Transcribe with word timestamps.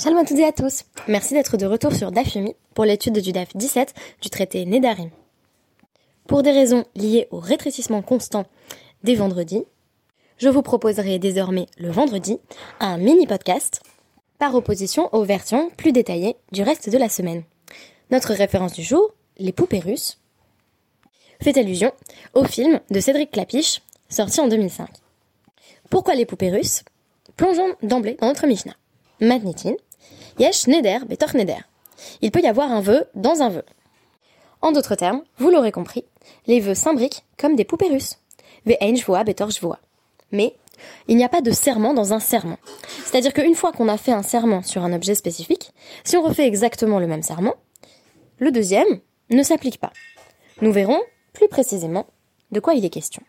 Shalom 0.00 0.18
à 0.18 0.24
toutes 0.24 0.38
et 0.38 0.44
à 0.44 0.52
tous. 0.52 0.84
Merci 1.08 1.34
d'être 1.34 1.56
de 1.56 1.66
retour 1.66 1.92
sur 1.92 2.12
Dafyomi 2.12 2.54
pour 2.72 2.84
l'étude 2.84 3.18
du 3.18 3.32
DAF 3.32 3.48
17 3.56 3.94
du 4.22 4.30
traité 4.30 4.64
Nedarim. 4.64 5.10
Pour 6.28 6.44
des 6.44 6.52
raisons 6.52 6.84
liées 6.94 7.26
au 7.32 7.40
rétrécissement 7.40 8.00
constant 8.00 8.46
des 9.02 9.16
vendredis, 9.16 9.64
je 10.36 10.48
vous 10.48 10.62
proposerai 10.62 11.18
désormais 11.18 11.66
le 11.78 11.90
vendredi 11.90 12.38
un 12.78 12.96
mini 12.96 13.26
podcast 13.26 13.82
par 14.38 14.54
opposition 14.54 15.12
aux 15.12 15.24
versions 15.24 15.68
plus 15.76 15.90
détaillées 15.90 16.36
du 16.52 16.62
reste 16.62 16.90
de 16.90 16.96
la 16.96 17.08
semaine. 17.08 17.42
Notre 18.12 18.34
référence 18.34 18.74
du 18.74 18.84
jour, 18.84 19.12
Les 19.38 19.52
poupées 19.52 19.80
russes, 19.80 20.20
fait 21.42 21.58
allusion 21.58 21.90
au 22.34 22.44
film 22.44 22.78
de 22.90 23.00
Cédric 23.00 23.32
Clapiche 23.32 23.82
sorti 24.08 24.40
en 24.40 24.46
2005. 24.46 24.88
Pourquoi 25.90 26.14
les 26.14 26.24
poupées 26.24 26.52
russes? 26.52 26.84
Plongeons 27.36 27.74
d'emblée 27.82 28.16
dans 28.20 28.28
notre 28.28 28.46
Mishnah. 28.46 28.76
Matnitin, 29.20 29.74
Yesh 30.38 30.68
Neder 30.68 31.00
Betor 31.08 31.34
Neder. 31.34 31.64
Il 32.22 32.30
peut 32.30 32.40
y 32.40 32.46
avoir 32.46 32.70
un 32.70 32.80
vœu 32.80 33.06
dans 33.14 33.42
un 33.42 33.48
vœu. 33.48 33.64
En 34.62 34.70
d'autres 34.70 34.94
termes, 34.94 35.22
vous 35.38 35.50
l'aurez 35.50 35.72
compris, 35.72 36.04
les 36.46 36.60
vœux 36.60 36.76
s'imbriquent 36.76 37.24
comme 37.36 37.56
des 37.56 37.64
poupées 37.64 37.88
russes. 37.88 38.18
Shvoa 38.66 39.24
Betor. 39.24 39.50
Mais 40.30 40.54
il 41.08 41.16
n'y 41.16 41.24
a 41.24 41.28
pas 41.28 41.40
de 41.40 41.50
serment 41.50 41.92
dans 41.92 42.12
un 42.12 42.20
serment. 42.20 42.58
C'est-à-dire 43.04 43.32
qu'une 43.32 43.56
fois 43.56 43.72
qu'on 43.72 43.88
a 43.88 43.96
fait 43.96 44.12
un 44.12 44.22
serment 44.22 44.62
sur 44.62 44.84
un 44.84 44.92
objet 44.92 45.16
spécifique, 45.16 45.72
si 46.04 46.16
on 46.16 46.22
refait 46.22 46.46
exactement 46.46 47.00
le 47.00 47.08
même 47.08 47.22
serment, 47.22 47.54
le 48.38 48.52
deuxième 48.52 49.00
ne 49.30 49.42
s'applique 49.42 49.80
pas. 49.80 49.92
Nous 50.60 50.70
verrons 50.70 51.00
plus 51.32 51.48
précisément 51.48 52.06
de 52.52 52.60
quoi 52.60 52.74
il 52.74 52.84
est 52.84 52.90
question. 52.90 53.22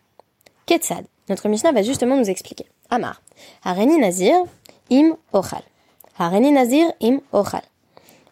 Ketsad, 0.66 1.06
notre 1.28 1.48
Mishnah 1.48 1.72
va 1.72 1.82
justement 1.82 2.16
nous 2.16 2.30
expliquer. 2.30 2.66
Amar, 2.88 3.20
Hareni 3.64 3.98
Nazir, 3.98 4.36
Im 4.92 5.16
Ochal. 5.32 5.62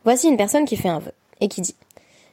Voici 0.04 0.28
une 0.28 0.36
personne 0.36 0.66
qui 0.66 0.76
fait 0.76 0.90
un 0.90 0.98
vœu 0.98 1.12
et 1.40 1.48
qui 1.48 1.62
dit 1.62 1.74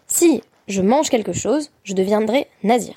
Si 0.06 0.44
je 0.68 0.82
mange 0.82 1.10
quelque 1.10 1.32
chose, 1.32 1.72
je 1.84 1.94
deviendrai 1.94 2.50
nazir. 2.64 2.96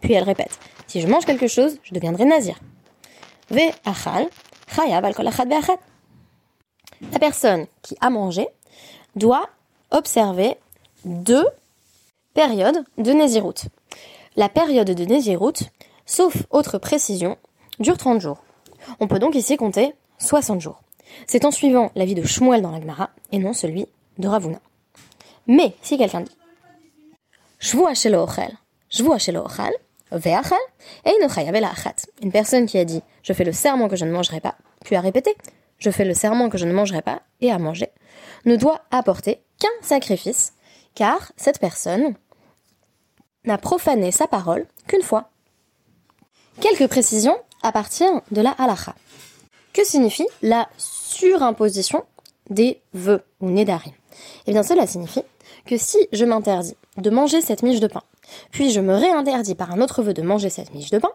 Puis 0.00 0.14
elle 0.14 0.24
répète 0.24 0.58
Si 0.88 1.00
je 1.00 1.06
mange 1.06 1.24
quelque 1.24 1.46
chose, 1.46 1.78
je 1.84 1.94
deviendrai 1.94 2.24
nazir. 2.24 2.58
Ve 3.50 3.70
achal, 3.84 4.28
al 4.76 5.14
La 7.12 7.18
personne 7.20 7.66
qui 7.82 7.96
a 8.00 8.10
mangé 8.10 8.48
doit 9.14 9.48
observer 9.92 10.56
deux 11.04 11.46
périodes 12.34 12.84
de 12.98 13.12
Nézirut. 13.12 13.68
La 14.34 14.48
période 14.48 14.90
de 14.90 15.04
Nézirut, 15.04 15.70
sauf 16.06 16.36
autre 16.50 16.78
précision, 16.78 17.36
dure 17.78 17.98
30 17.98 18.20
jours. 18.20 18.42
On 18.98 19.06
peut 19.06 19.20
donc 19.20 19.36
ici 19.36 19.56
compter 19.56 19.94
60 20.18 20.60
jours. 20.60 20.80
C'est 21.26 21.44
en 21.44 21.50
suivant 21.50 21.90
l'avis 21.94 22.14
de 22.14 22.22
Shmuel 22.22 22.62
dans 22.62 22.70
la 22.70 22.80
Gemara 22.80 23.10
et 23.32 23.38
non 23.38 23.52
celui 23.52 23.86
de 24.18 24.28
Ravuna. 24.28 24.60
Mais 25.46 25.74
si 25.82 25.98
quelqu'un 25.98 26.22
dit 26.22 26.36
une 32.22 32.32
personne 32.32 32.66
qui 32.66 32.78
a 32.78 32.84
dit 32.84 33.02
je 33.22 33.32
fais 33.32 33.44
le 33.44 33.52
serment 33.52 33.88
que 33.88 33.96
je 33.96 34.04
ne 34.04 34.12
mangerai 34.12 34.40
pas, 34.40 34.56
puis 34.84 34.96
a 34.96 35.00
répété 35.00 35.36
je 35.80 35.90
fais 35.90 36.04
le 36.04 36.14
serment 36.14 36.48
que 36.48 36.58
je 36.58 36.66
ne 36.66 36.72
mangerai 36.72 37.02
pas 37.02 37.22
et 37.40 37.50
a 37.50 37.58
mangé, 37.58 37.88
ne 38.44 38.54
doit 38.54 38.82
apporter 38.90 39.40
qu'un 39.58 39.68
sacrifice, 39.82 40.52
car 40.94 41.32
cette 41.36 41.58
personne 41.58 42.14
n'a 43.44 43.58
profané 43.58 44.12
sa 44.12 44.26
parole 44.26 44.66
qu'une 44.86 45.02
fois. 45.02 45.30
Quelques 46.60 46.88
précisions 46.88 47.36
à 47.62 47.72
partir 47.72 48.08
de 48.30 48.42
la 48.42 48.50
halacha. 48.50 48.94
Que 49.72 49.84
signifie 49.84 50.26
la 50.42 50.68
surimposition 51.20 52.04
des 52.48 52.80
vœux 52.94 53.22
ou 53.40 53.50
nédarim 53.50 53.92
Eh 54.46 54.52
bien, 54.52 54.62
cela 54.62 54.86
signifie 54.86 55.22
que 55.66 55.76
si 55.76 55.98
je 56.12 56.24
m'interdis 56.24 56.76
de 56.96 57.10
manger 57.10 57.42
cette 57.42 57.62
miche 57.62 57.80
de 57.80 57.86
pain, 57.86 58.02
puis 58.50 58.70
je 58.70 58.80
me 58.80 58.94
réinterdis 58.94 59.54
par 59.54 59.70
un 59.72 59.80
autre 59.80 60.02
vœu 60.02 60.14
de 60.14 60.22
manger 60.22 60.48
cette 60.48 60.72
miche 60.74 60.90
de 60.90 60.98
pain, 60.98 61.12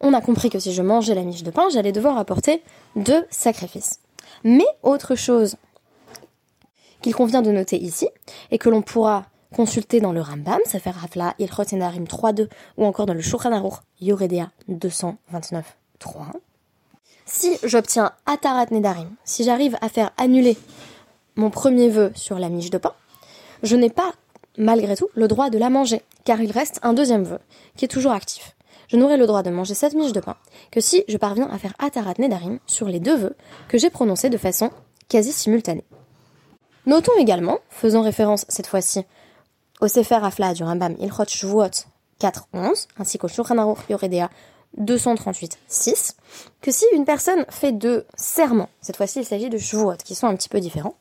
on 0.00 0.14
a 0.14 0.20
compris 0.20 0.48
que 0.50 0.58
si 0.58 0.72
je 0.72 0.82
mangeais 0.82 1.14
la 1.14 1.22
miche 1.22 1.42
de 1.42 1.50
pain, 1.50 1.68
j'allais 1.70 1.92
devoir 1.92 2.18
apporter 2.18 2.62
deux 2.96 3.24
sacrifices. 3.30 4.00
Mais 4.44 4.66
autre 4.82 5.14
chose 5.14 5.56
qu'il 7.00 7.14
convient 7.14 7.42
de 7.42 7.50
noter 7.50 7.76
ici, 7.76 8.08
et 8.52 8.58
que 8.58 8.68
l'on 8.68 8.82
pourra 8.82 9.26
consulter 9.54 10.00
dans 10.00 10.12
le 10.12 10.20
Rambam, 10.20 10.60
ça 10.64 10.78
fait 10.78 10.90
Rafla, 10.90 11.34
Ilchot 11.40 11.64
Nedarim 11.72 12.04
3.2, 12.04 12.48
ou 12.78 12.84
encore 12.84 13.06
dans 13.06 13.14
le 13.14 13.20
Shulchan 13.20 13.52
Aruch, 13.52 13.74
Yoredea 14.00 14.50
229.3, 14.70 15.62
si 17.24 17.58
j'obtiens 17.62 18.12
Atarat 18.26 18.66
Nedarim, 18.70 19.10
si 19.24 19.44
j'arrive 19.44 19.76
à 19.80 19.88
faire 19.88 20.12
annuler 20.16 20.56
mon 21.36 21.50
premier 21.50 21.88
vœu 21.88 22.12
sur 22.14 22.38
la 22.38 22.48
miche 22.48 22.70
de 22.70 22.78
pain, 22.78 22.92
je 23.62 23.76
n'ai 23.76 23.90
pas, 23.90 24.12
malgré 24.58 24.96
tout, 24.96 25.08
le 25.14 25.28
droit 25.28 25.50
de 25.50 25.58
la 25.58 25.70
manger, 25.70 26.02
car 26.24 26.40
il 26.40 26.50
reste 26.50 26.78
un 26.82 26.92
deuxième 26.92 27.24
vœu, 27.24 27.38
qui 27.76 27.84
est 27.84 27.88
toujours 27.88 28.12
actif. 28.12 28.54
Je 28.88 28.96
n'aurai 28.96 29.16
le 29.16 29.26
droit 29.26 29.42
de 29.42 29.50
manger 29.50 29.74
cette 29.74 29.94
miche 29.94 30.12
de 30.12 30.20
pain 30.20 30.36
que 30.70 30.80
si 30.80 31.04
je 31.08 31.16
parviens 31.16 31.48
à 31.50 31.58
faire 31.58 31.74
Atarat 31.78 32.14
Nedarim 32.18 32.58
sur 32.66 32.88
les 32.88 33.00
deux 33.00 33.16
vœux 33.16 33.36
que 33.68 33.78
j'ai 33.78 33.88
prononcés 33.88 34.28
de 34.28 34.36
façon 34.36 34.70
quasi 35.08 35.32
simultanée. 35.32 35.84
Notons 36.84 37.16
également, 37.18 37.60
faisant 37.70 38.02
référence 38.02 38.44
cette 38.48 38.66
fois-ci 38.66 39.04
au 39.80 39.88
Sefer 39.88 40.18
Afla 40.22 40.52
du 40.52 40.62
Rambam 40.64 40.96
Ilchot 40.98 41.24
Shvuot 41.28 41.86
4.11, 42.20 42.86
ainsi 42.98 43.18
qu'au 43.18 43.28
Shulchan 43.28 43.76
Yoredea 43.88 44.30
238.6, 44.78 46.14
que 46.60 46.70
si 46.70 46.84
une 46.94 47.04
personne 47.04 47.44
fait 47.48 47.72
deux 47.72 48.06
serments, 48.14 48.68
cette 48.80 48.96
fois-ci 48.96 49.20
il 49.20 49.24
s'agit 49.24 49.50
de 49.50 49.58
chevaux 49.58 49.92
qui 50.04 50.14
sont 50.14 50.26
un 50.26 50.34
petit 50.34 50.48
peu 50.48 50.60
différents. 50.60 50.94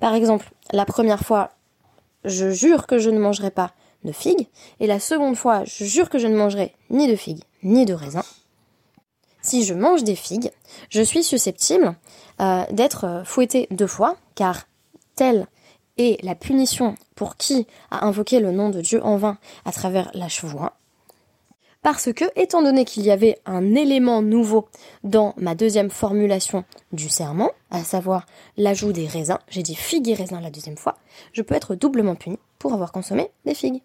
Par 0.00 0.14
exemple, 0.14 0.50
la 0.72 0.84
première 0.84 1.20
fois, 1.20 1.50
je 2.24 2.50
jure 2.50 2.86
que 2.86 2.98
je 2.98 3.10
ne 3.10 3.18
mangerai 3.18 3.50
pas 3.50 3.72
de 4.04 4.12
figues, 4.12 4.48
et 4.80 4.86
la 4.86 4.98
seconde 4.98 5.36
fois, 5.36 5.64
je 5.64 5.84
jure 5.84 6.10
que 6.10 6.18
je 6.18 6.26
ne 6.26 6.36
mangerai 6.36 6.74
ni 6.90 7.06
de 7.06 7.16
figues, 7.16 7.44
ni 7.62 7.84
de 7.84 7.94
raisins. 7.94 8.24
Si 9.40 9.64
je 9.64 9.74
mange 9.74 10.04
des 10.04 10.14
figues, 10.14 10.52
je 10.88 11.02
suis 11.02 11.24
susceptible 11.24 11.96
euh, 12.40 12.64
d'être 12.70 13.04
euh, 13.04 13.24
fouetté 13.24 13.66
deux 13.70 13.86
fois, 13.86 14.16
car 14.34 14.66
telle 15.16 15.46
est 15.98 16.22
la 16.24 16.34
punition 16.34 16.94
pour 17.14 17.36
qui 17.36 17.66
a 17.90 18.06
invoqué 18.06 18.40
le 18.40 18.52
nom 18.52 18.70
de 18.70 18.80
Dieu 18.80 19.04
en 19.04 19.16
vain 19.16 19.38
à 19.64 19.72
travers 19.72 20.10
la 20.14 20.28
chevoie 20.28 20.74
parce 21.82 22.12
que, 22.12 22.24
étant 22.36 22.62
donné 22.62 22.84
qu'il 22.84 23.02
y 23.02 23.10
avait 23.10 23.38
un 23.44 23.74
élément 23.74 24.22
nouveau 24.22 24.68
dans 25.02 25.34
ma 25.36 25.56
deuxième 25.56 25.90
formulation 25.90 26.64
du 26.92 27.08
serment, 27.08 27.50
à 27.70 27.82
savoir 27.82 28.24
l'ajout 28.56 28.92
des 28.92 29.06
raisins, 29.06 29.38
j'ai 29.48 29.64
dit 29.64 29.74
figues 29.74 30.08
et 30.08 30.14
raisins 30.14 30.40
la 30.40 30.50
deuxième 30.50 30.76
fois, 30.76 30.96
je 31.32 31.42
peux 31.42 31.56
être 31.56 31.74
doublement 31.74 32.14
puni 32.14 32.38
pour 32.60 32.72
avoir 32.72 32.92
consommé 32.92 33.30
des 33.44 33.54
figues. 33.54 33.82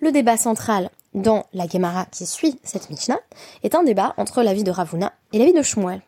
Le 0.00 0.10
débat 0.10 0.36
central 0.36 0.90
dans 1.14 1.46
la 1.52 1.66
Gemara 1.68 2.06
qui 2.06 2.26
suit 2.26 2.58
cette 2.62 2.90
Mishnah 2.90 3.18
est 3.62 3.74
un 3.74 3.84
débat 3.84 4.14
entre 4.16 4.42
l'avis 4.42 4.64
de 4.64 4.70
Ravuna 4.70 5.12
et 5.32 5.38
l'avis 5.38 5.52
de 5.52 5.62
Shmuel. 5.62 6.02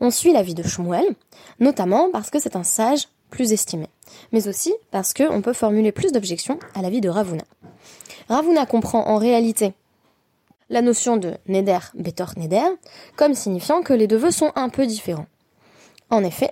On 0.00 0.10
suit 0.10 0.32
l'avis 0.32 0.54
de 0.54 0.62
Shmuel, 0.64 1.14
notamment 1.60 2.10
parce 2.12 2.30
que 2.30 2.40
c'est 2.40 2.56
un 2.56 2.64
sage 2.64 3.08
plus 3.30 3.52
estimé, 3.52 3.86
mais 4.32 4.48
aussi 4.48 4.74
parce 4.90 5.14
qu'on 5.14 5.42
peut 5.42 5.52
formuler 5.52 5.92
plus 5.92 6.12
d'objections 6.12 6.58
à 6.74 6.82
l'avis 6.82 7.00
de 7.00 7.08
Ravuna. 7.08 7.44
Ravuna 8.28 8.66
comprend 8.66 9.06
en 9.06 9.16
réalité 9.16 9.74
la 10.70 10.82
notion 10.82 11.16
de 11.16 11.34
neder 11.46 11.78
betor 11.94 12.32
neder 12.36 12.68
comme 13.16 13.34
signifiant 13.34 13.82
que 13.82 13.92
les 13.92 14.06
deux 14.06 14.16
vœux 14.16 14.30
sont 14.30 14.52
un 14.56 14.68
peu 14.68 14.86
différents. 14.86 15.26
En 16.10 16.24
effet, 16.24 16.50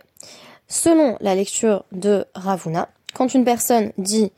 selon 0.68 1.16
la 1.20 1.34
lecture 1.34 1.84
de 1.92 2.24
Ravuna, 2.34 2.88
quand 3.14 3.34
une 3.34 3.44
personne 3.44 3.92
dit 3.98 4.32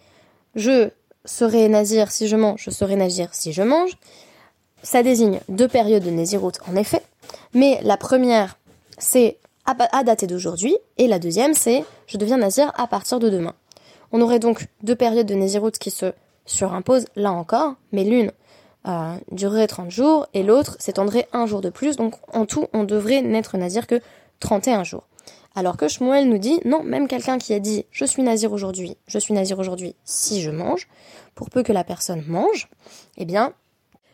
je 0.54 0.90
serai 1.24 1.68
nazir 1.68 2.10
si 2.10 2.28
je 2.28 2.36
mange, 2.36 2.62
je 2.62 2.70
serai 2.70 2.96
nazir 2.96 3.34
si 3.34 3.52
je 3.52 3.62
mange, 3.62 3.92
ça 4.82 5.02
désigne 5.02 5.40
deux 5.48 5.68
périodes 5.68 6.04
de 6.04 6.10
naziroute 6.10 6.60
en 6.68 6.76
effet, 6.76 7.02
mais 7.54 7.80
la 7.82 7.96
première 7.96 8.58
c'est 8.98 9.38
à 9.66 10.04
dater 10.04 10.26
d'aujourd'hui 10.26 10.76
et 10.98 11.08
la 11.08 11.18
deuxième 11.18 11.54
c'est 11.54 11.84
je 12.06 12.18
deviens 12.18 12.36
nazir 12.36 12.72
à 12.76 12.86
partir 12.86 13.18
de 13.18 13.30
demain. 13.30 13.54
On 14.12 14.20
aurait 14.20 14.38
donc 14.38 14.66
deux 14.82 14.94
périodes 14.94 15.26
de 15.26 15.34
naziroute 15.34 15.78
qui 15.78 15.90
se 15.90 16.12
surimposent 16.46 17.06
là 17.16 17.32
encore, 17.32 17.74
mais 17.92 18.04
l'une 18.04 18.30
durerait 19.30 19.66
30 19.66 19.90
jours 19.90 20.26
et 20.34 20.42
l'autre 20.42 20.76
s'étendrait 20.78 21.28
un 21.32 21.46
jour 21.46 21.60
de 21.60 21.70
plus. 21.70 21.96
Donc 21.96 22.14
en 22.32 22.44
tout, 22.44 22.66
on 22.72 22.84
devrait 22.84 23.22
n'être 23.22 23.56
nazir 23.56 23.86
que 23.86 24.00
31 24.40 24.84
jours. 24.84 25.04
Alors 25.54 25.76
que 25.76 25.86
Shmuel 25.86 26.28
nous 26.28 26.38
dit 26.38 26.60
non, 26.64 26.82
même 26.82 27.06
quelqu'un 27.06 27.38
qui 27.38 27.54
a 27.54 27.60
dit 27.60 27.86
je 27.90 28.04
suis 28.04 28.22
nazir 28.22 28.52
aujourd'hui, 28.52 28.96
je 29.06 29.18
suis 29.18 29.34
nazir 29.34 29.58
aujourd'hui 29.58 29.94
si 30.04 30.40
je 30.40 30.50
mange, 30.50 30.88
pour 31.34 31.48
peu 31.48 31.62
que 31.62 31.72
la 31.72 31.84
personne 31.84 32.24
mange, 32.26 32.68
eh 33.16 33.24
bien 33.24 33.52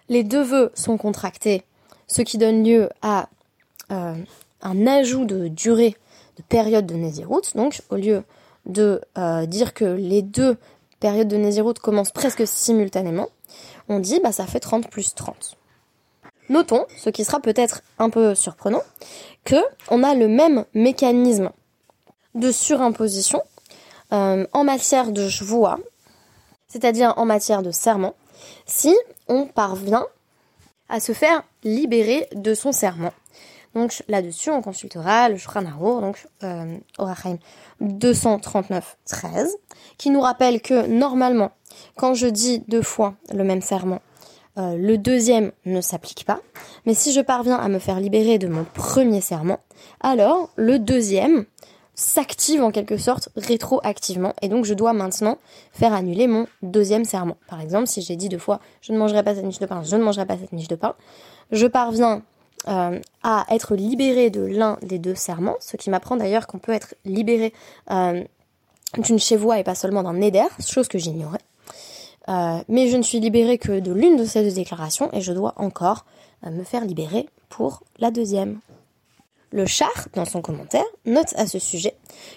les 0.09 0.23
deux 0.23 0.43
vœux 0.43 0.71
sont 0.75 0.99
contractés, 0.99 1.63
ce 2.09 2.23
qui 2.23 2.37
donne 2.37 2.65
lieu 2.65 2.91
à 3.01 3.29
euh, 3.91 4.15
un 4.61 4.87
ajout 4.87 5.25
de 5.25 5.49
durée 5.49 5.97
de 6.37 6.43
période 6.43 6.85
de 6.85 6.95
Nézirut. 6.95 7.55
Donc 7.55 7.81
au 7.89 7.97
lieu 7.97 8.23
de 8.67 9.01
euh, 9.17 9.47
dire 9.47 9.73
que 9.73 9.85
les 9.85 10.21
deux 10.21 10.59
périodes 10.99 11.29
de 11.29 11.37
Nézirut 11.37 11.75
commencent 11.75 12.13
presque 12.13 12.47
simultanément, 12.47 13.29
on 13.91 13.99
dit 13.99 14.21
bah 14.23 14.33
ça 14.33 14.47
fait 14.47 14.61
30 14.61 14.89
plus 14.89 15.15
30. 15.15 15.59
Notons, 16.49 16.87
ce 16.97 17.11
qui 17.11 17.25
sera 17.25 17.41
peut-être 17.41 17.83
un 17.99 18.09
peu 18.09 18.35
surprenant, 18.35 18.83
que 19.45 19.57
on 19.91 20.03
a 20.03 20.15
le 20.15 20.29
même 20.29 20.65
mécanisme 20.75 21.51
de 22.35 22.51
surimposition 22.51 23.43
euh, 24.13 24.47
en 24.53 24.65
matière 24.65 25.11
de 25.13 25.29
voix, 25.45 25.79
c'est-à-dire 26.69 27.15
en 27.17 27.27
matière 27.27 27.63
de 27.63 27.73
serment, 27.73 28.15
si 28.65 28.97
on 29.29 29.47
parvient 29.47 30.07
à 30.89 31.01
se 31.01 31.13
faire 31.13 31.43
libérer 31.63 32.29
de 32.33 32.55
son 32.55 32.73
serment. 32.73 33.13
Donc 33.75 34.03
là-dessus, 34.09 34.51
on 34.51 34.63
consultera 34.63 35.29
le 35.29 35.37
Shulchan 35.37 35.63
donc 36.01 36.27
euh, 36.43 36.77
239-13, 37.81 38.83
qui 39.99 40.11
nous 40.11 40.21
rappelle 40.21 40.61
que 40.61 40.87
normalement, 40.87 41.53
quand 41.97 42.15
je 42.15 42.27
dis 42.27 42.63
deux 42.69 42.83
fois 42.83 43.15
le 43.33 43.45
même 43.45 43.63
serment, 43.63 44.01
euh, 44.59 44.77
le 44.77 44.99
deuxième 44.99 45.53
ne 45.65 45.81
s'applique 45.81 46.25
pas. 46.25 46.41
Mais 46.87 46.95
si 46.95 47.13
je 47.13 47.21
parviens 47.21 47.57
à 47.57 47.69
me 47.69 47.79
faire 47.79 48.01
libérer 48.01 48.39
de 48.39 48.49
mon 48.49 48.65
premier 48.65 49.21
serment, 49.21 49.61
alors 50.01 50.51
le 50.57 50.79
deuxième 50.79 51.45
s'active 51.95 52.63
en 52.63 52.71
quelque 52.71 52.97
sorte 52.97 53.29
rétroactivement 53.37 54.33
et 54.41 54.49
donc 54.49 54.65
je 54.65 54.73
dois 54.73 54.93
maintenant 54.93 55.37
faire 55.73 55.93
annuler 55.93 56.27
mon 56.27 56.47
deuxième 56.63 57.05
serment. 57.05 57.37
Par 57.49 57.61
exemple, 57.61 57.87
si 57.87 58.01
j'ai 58.01 58.17
dit 58.17 58.29
deux 58.29 58.39
fois 58.39 58.61
je 58.81 58.93
ne 58.93 58.99
mangerai 58.99 59.23
pas 59.23 59.35
cette 59.35 59.45
miche 59.45 59.59
de 59.59 59.67
pain, 59.67 59.83
je 59.83 59.97
ne 59.97 60.03
mangerai 60.03 60.27
pas 60.27 60.39
cette 60.39 60.53
miche 60.53 60.69
de 60.69 60.77
pain, 60.77 60.95
je 61.53 61.67
parviens 61.67 62.23
euh, 62.69 62.99
à 63.23 63.47
être 63.51 63.75
libéré 63.75 64.31
de 64.31 64.43
l'un 64.43 64.79
des 64.83 64.99
deux 64.99 65.15
serments, 65.15 65.57
ce 65.61 65.77
qui 65.77 65.91
m'apprend 65.91 66.17
d'ailleurs 66.17 66.47
qu'on 66.47 66.59
peut 66.59 66.73
être 66.73 66.95
libéré 67.05 67.53
euh, 67.91 68.25
d'une 68.99 69.19
chevoie 69.19 69.59
et 69.59 69.65
pas 69.65 69.75
seulement 69.75 70.03
d'un 70.03 70.15
neder, 70.15 70.47
chose 70.67 70.89
que 70.89 70.99
j'ignorais. 70.99 71.41
Euh, 72.29 72.59
mais 72.69 72.89
je 72.89 72.97
ne 72.97 73.03
suis 73.03 73.21
libéré 73.21 73.59
que 73.59 73.81
de 73.81 73.93
l'une 73.93 74.17
de 74.17 74.25
ces 74.25 74.43
deux 74.43 74.55
déclarations 74.55 75.09
et 75.13 75.21
je 75.21 75.33
dois 75.33 75.55
encore 75.57 76.05
me 76.45 76.65
faire 76.65 76.85
libérer 76.85 77.29
pour 77.49 77.83
la 77.99 78.11
deuxième. 78.11 78.61
Le 79.53 79.67
char, 79.67 80.09
dans 80.15 80.25
son 80.25 80.41
commentaire, 80.41 80.85
note 81.07 81.35
à 81.37 81.47
ce 81.47 81.59
sujet 81.59 81.95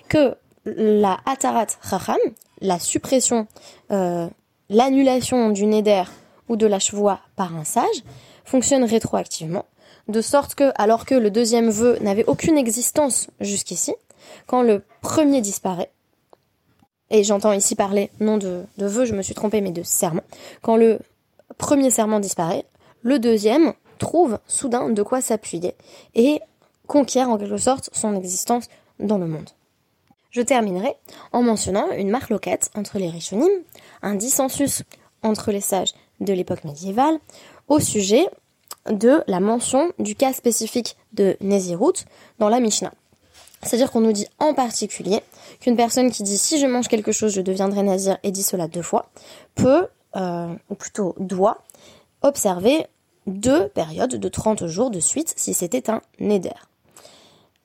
que 0.10 0.36
la 0.66 1.20
Atarat 1.26 1.68
Chacham, 1.88 2.18
la 2.62 2.80
suppression, 2.80 3.48
euh, 3.92 4.28
l'annulation 4.70 5.50
du 5.52 5.66
Neder 5.66 6.04
ou 6.50 6.56
de 6.56 6.66
la 6.66 6.80
chevoie 6.80 7.20
par 7.36 7.56
un 7.56 7.64
sage, 7.64 8.04
fonctionne 8.46 8.84
rétroactivement, 8.84 9.66
de 10.08 10.22
sorte 10.22 10.56
que, 10.56 10.72
alors 10.76 11.06
que 11.06 11.16
le 11.16 11.32
deuxième 11.32 11.70
vœu 11.70 11.98
n'avait 12.02 12.26
aucune 12.26 12.58
existence 12.58 13.30
jusqu'ici, 13.40 13.94
quand 14.48 14.62
le 14.62 14.84
premier 15.02 15.42
disparaît, 15.42 15.92
et 17.10 17.24
j'entends 17.24 17.54
ici 17.54 17.76
parler 17.76 18.10
non 18.20 18.38
de, 18.38 18.64
de 18.78 18.88
je 18.88 19.14
me 19.14 19.22
suis 19.22 19.34
trompée, 19.34 19.62
mais 19.62 19.72
de 19.72 19.84
serment, 19.84 20.24
quand 20.62 20.76
le 20.76 21.00
premier 21.58 21.90
serment 21.90 22.20
disparaît, 22.20 22.66
le 23.02 23.20
deuxième 23.20 23.74
trouve 24.00 24.40
soudain 24.48 24.90
de 24.90 25.04
quoi 25.04 25.22
s'appuyer 25.22 25.76
et 26.16 26.42
conquiert 26.88 27.30
en 27.30 27.38
quelque 27.38 27.58
sorte 27.58 27.90
son 27.94 28.16
existence 28.16 28.68
dans 29.00 29.18
le 29.18 29.28
monde. 29.28 29.50
Je 30.32 30.42
terminerai 30.42 30.96
en 31.32 31.44
mentionnant 31.44 31.92
une 31.92 32.10
marque 32.10 32.30
loquette 32.30 32.72
entre 32.76 32.98
les 32.98 33.10
Rishonim, 33.10 33.52
un 34.02 34.16
dissensus 34.16 34.84
entre 35.22 35.52
les 35.52 35.62
sages 35.62 35.94
de 36.20 36.34
l'époque 36.34 36.64
médiévale, 36.64 37.20
au 37.68 37.80
sujet 37.80 38.26
de 38.90 39.24
la 39.28 39.40
mention 39.40 39.92
du 40.00 40.16
cas 40.16 40.34
spécifique 40.34 40.98
de 41.14 41.38
Nézirut 41.40 42.06
dans 42.40 42.50
la 42.50 42.60
Mishnah. 42.60 42.94
C'est-à-dire 43.66 43.92
qu'on 43.92 44.02
nous 44.02 44.12
dit 44.12 44.28
en 44.40 44.54
particulier 44.54 45.22
qu'une 45.60 45.76
personne 45.76 46.12
qui 46.12 46.24
dit 46.24 46.38
si 46.38 46.60
je 46.60 46.68
mange 46.68 46.88
quelque 46.88 47.12
chose 47.12 47.34
je 47.34 47.42
deviendrai 47.42 47.84
nazir 47.84 48.18
et 48.24 48.32
dit 48.32 48.44
cela 48.44 48.68
deux 48.68 48.82
fois 48.82 49.10
peut, 49.56 49.88
euh, 50.16 50.54
ou 50.70 50.76
plutôt 50.76 51.16
doit, 51.20 51.64
observer 52.22 52.88
deux 53.28 53.68
périodes 53.70 54.16
de 54.16 54.30
30 54.30 54.68
jours 54.68 54.92
de 54.92 55.00
suite 55.00 55.34
si 55.38 55.54
c'était 55.54 55.90
un 55.90 56.02
neder. 56.20 56.50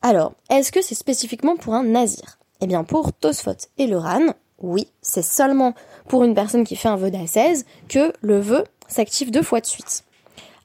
Alors, 0.02 0.32
est-ce 0.48 0.70
que 0.70 0.82
c'est 0.82 0.94
spécifiquement 0.94 1.56
pour 1.56 1.74
un 1.74 1.82
nazir? 1.82 2.38
Eh 2.60 2.66
bien, 2.66 2.84
pour 2.84 3.12
Tosfot 3.12 3.56
et 3.78 3.86
le 3.86 3.98
Ran, 3.98 4.34
oui, 4.60 4.88
c'est 5.02 5.22
seulement 5.22 5.74
pour 6.08 6.24
une 6.24 6.34
personne 6.34 6.64
qui 6.64 6.76
fait 6.76 6.88
un 6.88 6.96
vœu 6.96 7.10
d'assaise 7.10 7.64
que 7.88 8.12
le 8.20 8.40
vœu 8.40 8.64
s'active 8.88 9.30
deux 9.30 9.42
fois 9.42 9.60
de 9.60 9.66
suite. 9.66 10.04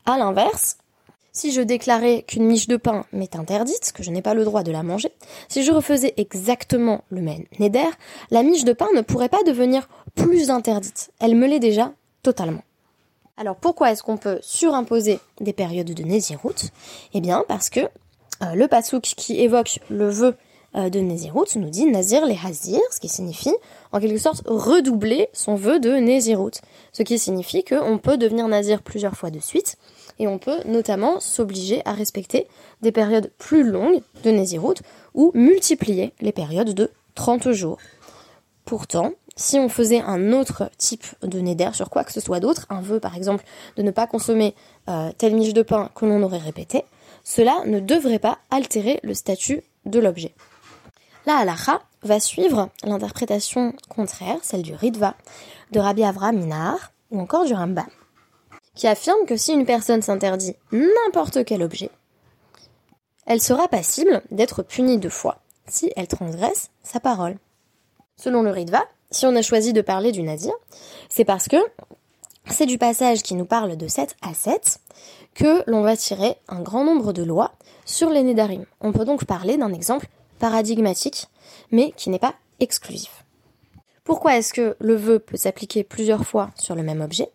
À 0.05 0.17
l'inverse, 0.17 0.77
si 1.33 1.51
je 1.51 1.61
déclarais 1.61 2.23
qu'une 2.27 2.45
miche 2.45 2.67
de 2.67 2.77
pain 2.77 3.05
m'est 3.11 3.35
interdite, 3.35 3.91
que 3.91 4.03
je 4.03 4.11
n'ai 4.11 4.21
pas 4.21 4.35
le 4.35 4.45
droit 4.45 4.63
de 4.63 4.71
la 4.71 4.83
manger, 4.83 5.11
si 5.49 5.63
je 5.63 5.71
refaisais 5.71 6.13
exactement 6.17 7.01
le 7.09 7.21
même 7.21 7.43
neder, 7.59 7.89
la 8.29 8.43
miche 8.43 8.63
de 8.63 8.73
pain 8.73 8.87
ne 8.95 9.01
pourrait 9.01 9.29
pas 9.29 9.43
devenir 9.43 9.89
plus 10.15 10.51
interdite. 10.51 11.11
Elle 11.19 11.35
me 11.35 11.47
l'est 11.47 11.59
déjà 11.59 11.91
totalement. 12.21 12.63
Alors 13.35 13.55
pourquoi 13.55 13.91
est-ce 13.91 14.03
qu'on 14.03 14.17
peut 14.17 14.37
surimposer 14.43 15.19
des 15.41 15.53
périodes 15.53 15.91
de 15.91 16.03
Nézirut 16.03 16.69
Eh 17.15 17.19
bien 17.19 17.43
parce 17.47 17.71
que 17.71 17.79
euh, 17.79 18.53
le 18.53 18.67
pasouk 18.67 19.01
qui 19.01 19.41
évoque 19.41 19.79
le 19.89 20.09
vœu 20.09 20.35
euh, 20.75 20.89
de 20.89 20.99
Nézirut 20.99 21.47
nous 21.55 21.71
dit 21.71 21.85
Nazir 21.85 22.27
les 22.27 22.37
Hazir, 22.45 22.79
ce 22.91 22.99
qui 22.99 23.09
signifie 23.09 23.55
en 23.91 23.99
quelque 23.99 24.19
sorte 24.19 24.43
redoubler 24.45 25.29
son 25.33 25.55
vœu 25.55 25.79
de 25.79 25.95
Nézirut. 25.95 26.51
Ce 26.91 27.01
qui 27.01 27.17
signifie 27.17 27.63
qu'on 27.63 27.97
peut 27.97 28.17
devenir 28.17 28.47
Nazir 28.47 28.83
plusieurs 28.83 29.15
fois 29.15 29.31
de 29.31 29.39
suite 29.39 29.77
et 30.23 30.27
on 30.27 30.37
peut 30.37 30.59
notamment 30.63 31.19
s'obliger 31.19 31.81
à 31.83 31.91
respecter 31.91 32.47
des 32.81 32.93
périodes 32.93 33.29
plus 33.37 33.69
longues 33.69 34.01
de 34.23 34.31
Nézirut 34.31 34.75
ou 35.13 35.31
multiplier 35.33 36.13
les 36.21 36.31
périodes 36.31 36.73
de 36.73 36.89
30 37.15 37.51
jours. 37.51 37.77
Pourtant, 38.63 39.11
si 39.35 39.59
on 39.59 39.67
faisait 39.67 39.99
un 39.99 40.31
autre 40.31 40.71
type 40.77 41.05
de 41.23 41.39
Néder 41.39 41.71
sur 41.73 41.89
quoi 41.89 42.05
que 42.05 42.13
ce 42.13 42.21
soit 42.21 42.39
d'autre, 42.39 42.65
un 42.69 42.79
vœu 42.79 43.01
par 43.01 43.17
exemple 43.17 43.43
de 43.75 43.83
ne 43.83 43.91
pas 43.91 44.07
consommer 44.07 44.55
euh, 44.87 45.11
telle 45.17 45.35
miche 45.35 45.53
de 45.53 45.61
pain 45.61 45.89
que 45.93 46.05
l'on 46.05 46.23
aurait 46.23 46.37
répété, 46.37 46.85
cela 47.25 47.61
ne 47.65 47.81
devrait 47.81 48.19
pas 48.19 48.37
altérer 48.49 49.01
le 49.03 49.13
statut 49.13 49.61
de 49.85 49.99
l'objet. 49.99 50.33
La 51.25 51.35
halacha 51.35 51.81
va 52.03 52.21
suivre 52.21 52.69
l'interprétation 52.85 53.73
contraire, 53.89 54.37
celle 54.41 54.61
du 54.61 54.73
Ritva, 54.73 55.15
de 55.71 55.81
Rabbi 55.81 56.05
Avraham 56.05 56.37
Minar 56.37 56.93
ou 57.11 57.19
encore 57.19 57.45
du 57.45 57.53
Rambam, 57.53 57.87
qui 58.75 58.87
affirme 58.87 59.25
que 59.25 59.37
si 59.37 59.53
une 59.53 59.65
personne 59.65 60.01
s'interdit 60.01 60.55
n'importe 60.71 61.45
quel 61.45 61.63
objet, 61.63 61.89
elle 63.25 63.41
sera 63.41 63.67
passible 63.67 64.21
d'être 64.31 64.63
punie 64.63 64.97
deux 64.97 65.09
fois 65.09 65.39
si 65.67 65.91
elle 65.95 66.07
transgresse 66.07 66.69
sa 66.83 66.99
parole. 66.99 67.37
Selon 68.17 68.41
le 68.41 68.51
Ritva, 68.51 68.83
si 69.11 69.25
on 69.25 69.35
a 69.35 69.41
choisi 69.41 69.73
de 69.73 69.81
parler 69.81 70.11
du 70.11 70.23
nazir, 70.23 70.53
c'est 71.09 71.25
parce 71.25 71.47
que 71.47 71.57
c'est 72.49 72.65
du 72.65 72.77
passage 72.77 73.23
qui 73.23 73.35
nous 73.35 73.45
parle 73.45 73.77
de 73.77 73.87
7 73.87 74.15
à 74.21 74.33
7 74.33 74.79
que 75.35 75.63
l'on 75.67 75.81
va 75.81 75.95
tirer 75.95 76.35
un 76.47 76.61
grand 76.61 76.83
nombre 76.83 77.13
de 77.13 77.23
lois 77.23 77.53
sur 77.85 78.09
les 78.09 78.23
Nédarim. 78.23 78.65
On 78.81 78.91
peut 78.91 79.05
donc 79.05 79.25
parler 79.25 79.57
d'un 79.57 79.73
exemple 79.73 80.07
paradigmatique, 80.39 81.27
mais 81.71 81.91
qui 81.95 82.09
n'est 82.09 82.19
pas 82.19 82.35
exclusif. 82.59 83.23
Pourquoi 84.03 84.37
est-ce 84.37 84.53
que 84.53 84.75
le 84.79 84.95
vœu 84.95 85.19
peut 85.19 85.37
s'appliquer 85.37 85.83
plusieurs 85.83 86.25
fois 86.25 86.51
sur 86.57 86.75
le 86.75 86.83
même 86.83 87.01
objet? 87.01 87.29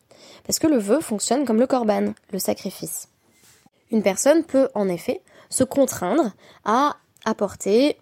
Parce 0.46 0.58
que 0.58 0.66
le 0.66 0.78
vœu 0.78 1.00
fonctionne 1.00 1.44
comme 1.44 1.60
le 1.60 1.66
korban, 1.66 2.14
le 2.32 2.38
sacrifice. 2.38 3.08
Une 3.90 4.02
personne 4.02 4.44
peut 4.44 4.68
en 4.74 4.88
effet 4.88 5.22
se 5.50 5.64
contraindre 5.64 6.32
à 6.64 6.96
apporter 7.24 7.96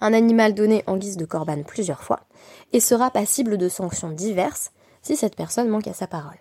un 0.00 0.12
animal 0.12 0.54
donné 0.54 0.82
en 0.86 0.96
guise 0.96 1.16
de 1.16 1.24
korban 1.24 1.62
plusieurs 1.62 2.02
fois 2.02 2.20
et 2.72 2.80
sera 2.80 3.10
passible 3.10 3.56
de 3.56 3.68
sanctions 3.68 4.10
diverses 4.10 4.72
si 5.02 5.16
cette 5.16 5.36
personne 5.36 5.68
manque 5.68 5.86
à 5.86 5.94
sa 5.94 6.06
parole. 6.06 6.38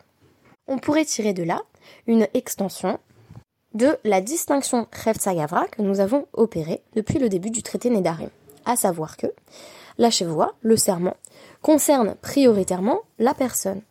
On 0.67 0.79
pourrait 0.79 1.05
tirer 1.05 1.33
de 1.33 1.43
là 1.43 1.61
une 2.07 2.27
extension 2.33 2.99
de 3.75 3.97
la 4.03 4.21
distinction 4.21 4.87
Gavra 5.25 5.67
que 5.67 5.81
nous 5.81 5.99
avons 5.99 6.27
opérée 6.33 6.81
depuis 6.95 7.19
le 7.19 7.29
début 7.29 7.51
du 7.51 7.61
traité 7.61 7.89
Nédarim, 7.89 8.29
à 8.65 8.75
savoir 8.75 9.17
que 9.17 9.27
la 9.97 10.09
chevoie, 10.09 10.55
le 10.61 10.77
serment, 10.77 11.15
concerne 11.61 12.15
prioritairement 12.15 13.01
la 13.19 13.33
personne. 13.33 13.81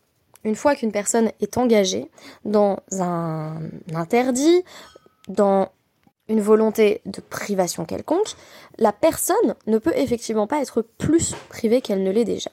Une 0.45 0.57
fois 0.57 0.75
qu'une 0.75 0.93
personne 0.93 1.31
est 1.41 1.57
engagée 1.57 2.11
dans 2.45 2.79
un 2.93 3.57
interdit, 3.95 4.63
dans 5.29 5.71
une 6.29 6.41
volonté 6.41 7.03
de 7.07 7.21
privation 7.21 7.85
quelconque, 7.85 8.35
la 8.79 8.93
personne 8.93 9.55
ne 9.67 9.79
peut 9.79 9.93
effectivement 9.97 10.47
pas 10.47 10.61
être 10.61 10.83
plus 10.83 11.35
privée 11.49 11.81
qu'elle 11.81 12.03
ne 12.03 12.11
l'est 12.11 12.25
déjà. 12.25 12.51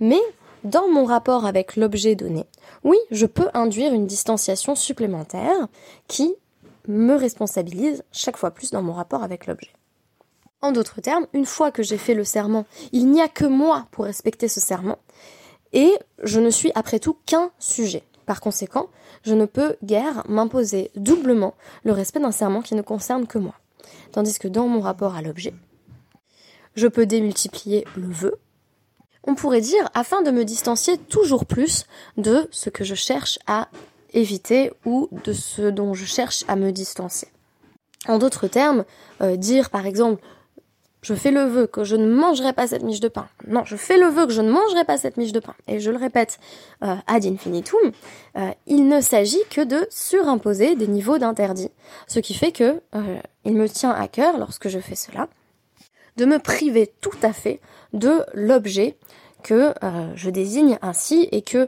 Mais 0.00 0.20
dans 0.64 0.88
mon 0.88 1.04
rapport 1.04 1.46
avec 1.46 1.76
l'objet 1.76 2.14
donné, 2.14 2.44
oui, 2.84 2.98
je 3.10 3.26
peux 3.26 3.48
induire 3.54 3.94
une 3.94 4.06
distanciation 4.06 4.74
supplémentaire 4.74 5.68
qui 6.08 6.34
me 6.88 7.14
responsabilise 7.14 8.02
chaque 8.12 8.36
fois 8.36 8.50
plus 8.50 8.70
dans 8.70 8.82
mon 8.82 8.92
rapport 8.92 9.22
avec 9.22 9.46
l'objet. 9.46 9.70
En 10.62 10.72
d'autres 10.72 11.00
termes, 11.00 11.26
une 11.32 11.46
fois 11.46 11.70
que 11.70 11.82
j'ai 11.82 11.96
fait 11.96 12.14
le 12.14 12.24
serment, 12.24 12.66
il 12.92 13.10
n'y 13.10 13.22
a 13.22 13.28
que 13.28 13.46
moi 13.46 13.86
pour 13.90 14.04
respecter 14.04 14.48
ce 14.48 14.60
serment, 14.60 14.98
et 15.72 15.92
je 16.22 16.40
ne 16.40 16.50
suis 16.50 16.72
après 16.74 16.98
tout 16.98 17.16
qu'un 17.26 17.50
sujet. 17.58 18.02
Par 18.26 18.40
conséquent, 18.40 18.88
je 19.22 19.34
ne 19.34 19.46
peux 19.46 19.76
guère 19.82 20.24
m'imposer 20.28 20.90
doublement 20.94 21.54
le 21.84 21.92
respect 21.92 22.20
d'un 22.20 22.32
serment 22.32 22.62
qui 22.62 22.74
ne 22.74 22.82
concerne 22.82 23.26
que 23.26 23.38
moi. 23.38 23.54
Tandis 24.12 24.38
que 24.38 24.48
dans 24.48 24.68
mon 24.68 24.80
rapport 24.80 25.16
à 25.16 25.22
l'objet, 25.22 25.54
je 26.74 26.86
peux 26.86 27.06
démultiplier 27.06 27.84
le 27.96 28.08
vœu, 28.08 28.34
on 29.24 29.34
pourrait 29.34 29.60
dire, 29.60 29.88
afin 29.94 30.22
de 30.22 30.30
me 30.30 30.44
distancier 30.44 30.96
toujours 30.96 31.44
plus 31.44 31.86
de 32.16 32.48
ce 32.50 32.70
que 32.70 32.84
je 32.84 32.94
cherche 32.94 33.38
à 33.46 33.68
éviter 34.12 34.72
ou 34.84 35.08
de 35.24 35.32
ce 35.32 35.62
dont 35.62 35.94
je 35.94 36.04
cherche 36.04 36.44
à 36.48 36.56
me 36.56 36.72
distancer. 36.72 37.28
En 38.08 38.18
d'autres 38.18 38.48
termes, 38.48 38.84
euh, 39.20 39.36
dire 39.36 39.70
par 39.70 39.86
exemple 39.86 40.22
je 41.02 41.14
fais 41.14 41.30
le 41.30 41.44
vœu 41.44 41.66
que 41.66 41.84
je 41.84 41.96
ne 41.96 42.06
mangerai 42.06 42.52
pas 42.52 42.66
cette 42.66 42.82
miche 42.82 43.00
de 43.00 43.08
pain. 43.08 43.26
Non, 43.46 43.64
je 43.64 43.76
fais 43.76 43.98
le 43.98 44.06
vœu 44.06 44.26
que 44.26 44.32
je 44.32 44.42
ne 44.42 44.50
mangerai 44.50 44.84
pas 44.84 44.98
cette 44.98 45.16
miche 45.16 45.32
de 45.32 45.40
pain. 45.40 45.54
Et 45.66 45.80
je 45.80 45.90
le 45.90 45.96
répète 45.96 46.38
euh, 46.82 46.94
ad 47.06 47.24
infinitum, 47.24 47.92
euh, 48.36 48.50
il 48.66 48.86
ne 48.88 49.00
s'agit 49.00 49.42
que 49.50 49.62
de 49.62 49.86
surimposer 49.90 50.76
des 50.76 50.86
niveaux 50.86 51.18
d'interdit. 51.18 51.70
Ce 52.06 52.20
qui 52.20 52.34
fait 52.34 52.52
que 52.52 52.82
euh, 52.94 53.20
il 53.44 53.54
me 53.54 53.68
tient 53.68 53.92
à 53.92 54.08
cœur, 54.08 54.38
lorsque 54.38 54.68
je 54.68 54.78
fais 54.78 54.94
cela, 54.94 55.28
de 56.16 56.24
me 56.26 56.38
priver 56.38 56.92
tout 57.00 57.10
à 57.22 57.32
fait 57.32 57.60
de 57.94 58.24
l'objet 58.34 58.96
que 59.42 59.72
euh, 59.82 60.12
je 60.16 60.28
désigne 60.28 60.78
ainsi 60.82 61.28
et 61.32 61.40
que, 61.40 61.66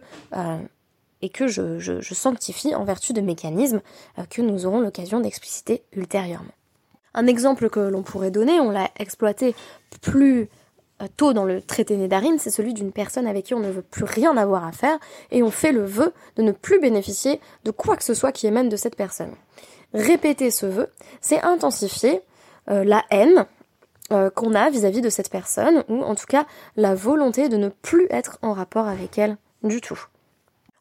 et 1.22 1.30
que 1.30 1.46
je, 1.46 1.78
je, 1.78 2.14
sanctifie 2.14 2.74
en 2.74 2.84
vertu 2.84 3.14
de 3.14 3.22
mécanismes 3.22 3.80
que 4.28 4.42
nous 4.42 4.66
aurons 4.66 4.80
l'occasion 4.80 5.20
d'expliciter 5.20 5.82
ultérieurement. 5.92 6.52
Un 7.14 7.26
exemple 7.26 7.68
que 7.68 7.80
l'on 7.80 8.02
pourrait 8.02 8.30
donner, 8.30 8.60
on 8.60 8.70
l'a 8.70 8.90
exploité 8.98 9.54
plus 10.00 10.48
tôt 11.16 11.32
dans 11.32 11.44
le 11.44 11.60
traité 11.60 11.96
Nédarim, 11.96 12.38
c'est 12.38 12.50
celui 12.50 12.74
d'une 12.74 12.92
personne 12.92 13.26
avec 13.26 13.46
qui 13.46 13.54
on 13.54 13.60
ne 13.60 13.70
veut 13.70 13.82
plus 13.82 14.04
rien 14.04 14.36
avoir 14.36 14.64
à 14.64 14.72
faire 14.72 14.98
et 15.30 15.42
on 15.42 15.50
fait 15.50 15.72
le 15.72 15.84
vœu 15.84 16.12
de 16.36 16.42
ne 16.42 16.52
plus 16.52 16.80
bénéficier 16.80 17.40
de 17.64 17.70
quoi 17.70 17.96
que 17.96 18.04
ce 18.04 18.14
soit 18.14 18.32
qui 18.32 18.46
émane 18.46 18.68
de 18.68 18.76
cette 18.76 18.96
personne. 18.96 19.32
Répéter 19.94 20.50
ce 20.50 20.66
vœu, 20.66 20.88
c'est 21.20 21.42
intensifier 21.42 22.22
euh, 22.70 22.84
la 22.84 23.04
haine 23.10 23.46
euh, 24.12 24.30
qu'on 24.30 24.54
a 24.54 24.70
vis-à-vis 24.70 25.00
-vis 25.00 25.04
de 25.04 25.10
cette 25.10 25.30
personne, 25.30 25.84
ou 25.88 26.02
en 26.02 26.14
tout 26.14 26.26
cas 26.26 26.46
la 26.76 26.94
volonté 26.94 27.48
de 27.48 27.56
ne 27.56 27.68
plus 27.68 28.06
être 28.10 28.38
en 28.42 28.52
rapport 28.52 28.86
avec 28.86 29.18
elle 29.18 29.36
du 29.62 29.80
tout. 29.80 30.06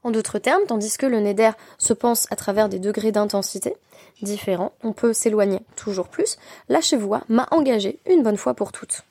En 0.04 0.12
d'autres 0.12 0.40
termes, 0.40 0.66
tandis 0.68 0.98
que 0.98 1.06
le 1.06 1.20
Neder 1.20 1.52
se 1.78 1.94
pense 1.94 2.28
à 2.32 2.36
travers 2.36 2.70
des 2.70 2.80
degrés 2.80 3.12
d'intensité 3.12 3.76
différents, 4.22 4.74
on 4.84 4.94
peut 4.94 5.14
s'éloigner 5.14 5.60
toujours 5.76 6.08
plus, 6.08 6.38
la 6.70 6.82
chevoie 6.82 7.24
m'a 7.30 7.48
engagé 7.52 8.00
une 8.10 8.24
bonne 8.24 8.38
fois 8.38 8.54
pour 8.54 8.72
toutes. 8.72 9.04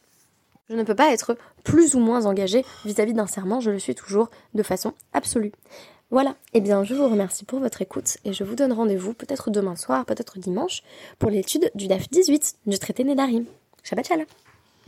Je 0.69 0.77
ne 0.77 0.85
peux 0.85 0.95
pas 0.95 1.13
être 1.13 1.37
plus 1.65 1.95
ou 1.95 2.01
moins 2.01 2.27
engagé 2.27 2.65
vis-à-vis 2.85 3.13
d'un 3.13 3.27
serment, 3.27 3.61
je 3.61 3.71
le 3.71 3.79
suis 3.79 3.95
toujours 3.95 4.31
de 4.55 4.63
façon 4.63 4.95
absolue. 5.13 5.53
Voilà, 6.11 6.35
eh 6.55 6.61
bien 6.61 6.83
je 6.85 6.95
vous 6.95 7.09
remercie 7.09 7.45
pour 7.45 7.61
votre 7.61 7.83
écoute 7.83 8.19
et 8.25 8.33
je 8.33 8.43
vous 8.43 8.57
donne 8.57 8.73
rendez-vous 8.73 9.15
peut-être 9.15 9.51
demain 9.51 9.77
soir, 9.77 10.05
peut-être 10.05 10.39
dimanche, 10.39 10.83
pour 11.19 11.31
l'étude 11.31 11.71
du 11.75 11.87
DAF 11.87 12.09
18 12.11 12.57
du 12.67 12.79
traité 12.79 13.05
Nédarim. 13.05 13.45
Shabbat 13.83 14.09
Shalom 14.09 14.27